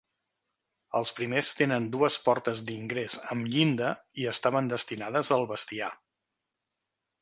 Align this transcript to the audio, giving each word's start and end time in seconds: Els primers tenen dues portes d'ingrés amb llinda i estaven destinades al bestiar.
Els 0.99 1.11
primers 1.19 1.51
tenen 1.59 1.85
dues 1.97 2.17
portes 2.25 2.65
d'ingrés 2.71 3.19
amb 3.37 3.53
llinda 3.55 3.95
i 4.25 4.29
estaven 4.35 4.75
destinades 4.77 5.35
al 5.39 5.51
bestiar. 5.57 5.97